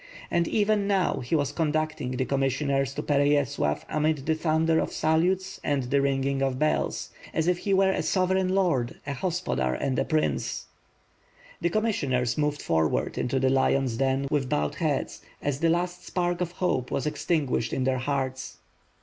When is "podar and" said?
9.43-9.99